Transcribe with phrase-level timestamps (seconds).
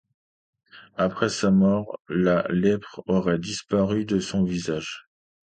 [0.97, 5.07] Après sa mort, la lèpre aurait disparu de son visage.